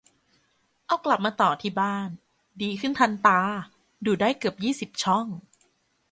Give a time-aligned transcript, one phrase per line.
[0.85, 2.09] เอากลับมาต่อที่บ้าน
[2.61, 3.41] ดีขึ้นทันตา
[4.05, 5.25] ดูได้เกือบยี่สิบช่อง